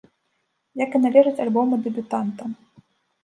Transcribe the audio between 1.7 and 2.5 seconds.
дэбютанта.